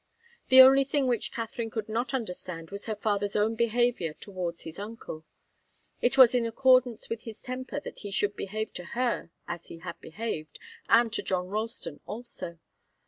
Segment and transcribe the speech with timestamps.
[0.49, 4.79] The only thing which Katharine could not understand was her father's own behaviour towards his
[4.79, 5.25] uncle.
[6.01, 9.77] It was in accordance with his temper that he should behave to her as he
[9.77, 10.57] had behaved,
[10.89, 12.57] and to John Ralston also.